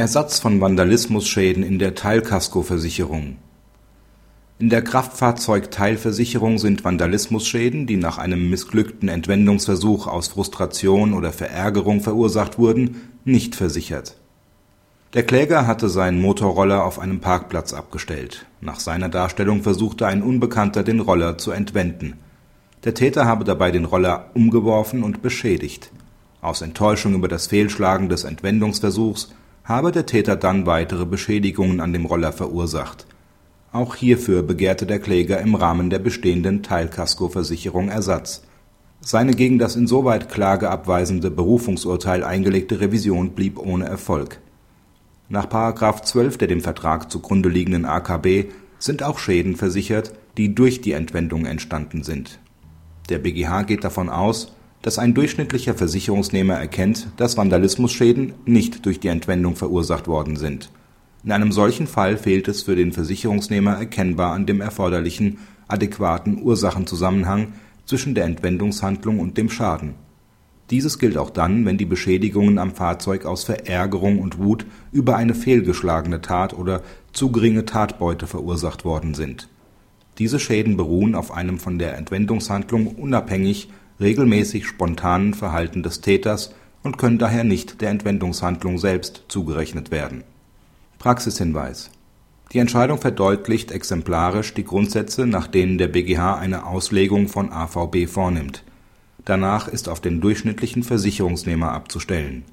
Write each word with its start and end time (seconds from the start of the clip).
Ersatz 0.00 0.38
von 0.38 0.62
Vandalismusschäden 0.62 1.62
in 1.62 1.78
der 1.78 1.94
Teilkaskoversicherung 1.94 3.36
In 4.58 4.70
der 4.70 4.80
Kraftfahrzeugteilversicherung 4.80 6.56
sind 6.56 6.84
Vandalismusschäden, 6.84 7.86
die 7.86 7.98
nach 7.98 8.16
einem 8.16 8.48
missglückten 8.48 9.10
Entwendungsversuch 9.10 10.06
aus 10.06 10.28
Frustration 10.28 11.12
oder 11.12 11.34
Verärgerung 11.34 12.00
verursacht 12.00 12.58
wurden, 12.58 13.10
nicht 13.26 13.54
versichert. 13.56 14.16
Der 15.12 15.24
Kläger 15.24 15.66
hatte 15.66 15.90
seinen 15.90 16.22
Motorroller 16.22 16.82
auf 16.82 16.98
einem 16.98 17.20
Parkplatz 17.20 17.74
abgestellt. 17.74 18.46
Nach 18.62 18.80
seiner 18.80 19.10
Darstellung 19.10 19.62
versuchte 19.62 20.06
ein 20.06 20.22
Unbekannter 20.22 20.82
den 20.82 21.00
Roller 21.00 21.36
zu 21.36 21.50
entwenden. 21.50 22.14
Der 22.84 22.94
Täter 22.94 23.26
habe 23.26 23.44
dabei 23.44 23.70
den 23.70 23.84
Roller 23.84 24.30
umgeworfen 24.32 25.02
und 25.02 25.20
beschädigt. 25.20 25.92
Aus 26.40 26.62
Enttäuschung 26.62 27.12
über 27.12 27.28
das 27.28 27.48
Fehlschlagen 27.48 28.08
des 28.08 28.24
Entwendungsversuchs 28.24 29.34
habe 29.70 29.92
der 29.92 30.04
Täter 30.04 30.34
dann 30.34 30.66
weitere 30.66 31.06
Beschädigungen 31.06 31.80
an 31.80 31.92
dem 31.92 32.04
Roller 32.04 32.32
verursacht. 32.32 33.06
Auch 33.70 33.94
hierfür 33.94 34.42
begehrte 34.42 34.84
der 34.84 34.98
Kläger 34.98 35.40
im 35.40 35.54
Rahmen 35.54 35.90
der 35.90 36.00
bestehenden 36.00 36.64
Teilkaskoversicherung 36.64 37.88
Ersatz. 37.88 38.42
Seine 39.00 39.32
gegen 39.32 39.60
das 39.60 39.76
insoweit 39.76 40.28
klageabweisende 40.28 41.30
Berufungsurteil 41.30 42.24
eingelegte 42.24 42.80
Revision 42.80 43.30
blieb 43.30 43.58
ohne 43.60 43.86
Erfolg. 43.86 44.40
Nach§ 45.28 45.46
12 46.02 46.36
der 46.36 46.48
dem 46.48 46.62
Vertrag 46.62 47.08
zugrunde 47.08 47.48
liegenden 47.48 47.84
AKB 47.84 48.46
sind 48.80 49.04
auch 49.04 49.20
Schäden 49.20 49.54
versichert, 49.54 50.12
die 50.36 50.52
durch 50.52 50.80
die 50.80 50.92
Entwendung 50.92 51.46
entstanden 51.46 52.02
sind. 52.02 52.40
Der 53.08 53.18
BGH 53.18 53.62
geht 53.62 53.84
davon 53.84 54.08
aus 54.08 54.52
dass 54.82 54.98
ein 54.98 55.14
durchschnittlicher 55.14 55.74
Versicherungsnehmer 55.74 56.54
erkennt, 56.54 57.08
dass 57.16 57.36
Vandalismusschäden 57.36 58.34
nicht 58.46 58.86
durch 58.86 59.00
die 59.00 59.08
Entwendung 59.08 59.56
verursacht 59.56 60.08
worden 60.08 60.36
sind. 60.36 60.70
In 61.22 61.32
einem 61.32 61.52
solchen 61.52 61.86
Fall 61.86 62.16
fehlt 62.16 62.48
es 62.48 62.62
für 62.62 62.76
den 62.76 62.92
Versicherungsnehmer 62.92 63.74
erkennbar 63.74 64.32
an 64.32 64.46
dem 64.46 64.60
erforderlichen 64.60 65.38
adäquaten 65.68 66.42
Ursachenzusammenhang 66.42 67.52
zwischen 67.84 68.14
der 68.14 68.24
Entwendungshandlung 68.24 69.18
und 69.18 69.36
dem 69.36 69.50
Schaden. 69.50 69.94
Dieses 70.70 70.98
gilt 70.98 71.18
auch 71.18 71.30
dann, 71.30 71.66
wenn 71.66 71.78
die 71.78 71.84
Beschädigungen 71.84 72.58
am 72.58 72.74
Fahrzeug 72.74 73.26
aus 73.26 73.44
Verärgerung 73.44 74.20
und 74.20 74.38
Wut 74.38 74.64
über 74.92 75.16
eine 75.16 75.34
fehlgeschlagene 75.34 76.20
Tat 76.20 76.56
oder 76.56 76.82
zu 77.12 77.32
geringe 77.32 77.64
Tatbeute 77.64 78.28
verursacht 78.28 78.84
worden 78.84 79.14
sind. 79.14 79.48
Diese 80.18 80.38
Schäden 80.38 80.76
beruhen 80.76 81.14
auf 81.14 81.32
einem 81.32 81.58
von 81.58 81.78
der 81.78 81.96
Entwendungshandlung 81.98 82.86
unabhängig 82.86 83.68
regelmäßig 84.00 84.66
spontanen 84.66 85.34
Verhalten 85.34 85.82
des 85.82 86.00
Täters 86.00 86.54
und 86.82 86.98
können 86.98 87.18
daher 87.18 87.44
nicht 87.44 87.80
der 87.80 87.90
Entwendungshandlung 87.90 88.78
selbst 88.78 89.24
zugerechnet 89.28 89.90
werden. 89.90 90.24
Praxishinweis 90.98 91.90
Die 92.52 92.58
Entscheidung 92.58 92.98
verdeutlicht 92.98 93.70
exemplarisch 93.70 94.54
die 94.54 94.64
Grundsätze, 94.64 95.26
nach 95.26 95.46
denen 95.46 95.78
der 95.78 95.88
BGH 95.88 96.36
eine 96.36 96.66
Auslegung 96.66 97.28
von 97.28 97.52
AVB 97.52 98.06
vornimmt. 98.06 98.64
Danach 99.24 99.68
ist 99.68 99.88
auf 99.88 100.00
den 100.00 100.20
durchschnittlichen 100.20 100.82
Versicherungsnehmer 100.82 101.72
abzustellen. 101.72 102.44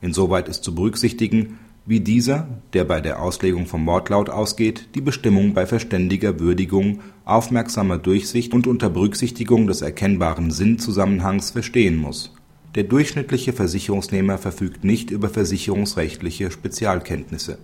Insoweit 0.00 0.48
ist 0.48 0.64
zu 0.64 0.74
berücksichtigen 0.74 1.58
wie 1.86 2.00
dieser, 2.00 2.48
der 2.72 2.84
bei 2.84 3.00
der 3.00 3.22
Auslegung 3.22 3.66
vom 3.66 3.86
Wortlaut 3.86 4.28
ausgeht, 4.28 4.88
die 4.96 5.00
Bestimmung 5.00 5.54
bei 5.54 5.66
verständiger 5.66 6.40
Würdigung, 6.40 7.00
aufmerksamer 7.24 7.98
Durchsicht 7.98 8.52
und 8.52 8.66
unter 8.66 8.90
Berücksichtigung 8.90 9.68
des 9.68 9.82
erkennbaren 9.82 10.50
Sinnzusammenhangs 10.50 11.52
verstehen 11.52 11.96
muss. 11.96 12.34
Der 12.74 12.82
durchschnittliche 12.82 13.52
Versicherungsnehmer 13.52 14.36
verfügt 14.36 14.84
nicht 14.84 15.10
über 15.10 15.28
versicherungsrechtliche 15.28 16.50
Spezialkenntnisse 16.50 17.58